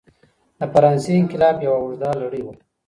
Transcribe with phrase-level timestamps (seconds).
[0.57, 2.53] د فرانسې انقلاب یوه اوږده لړۍ وه.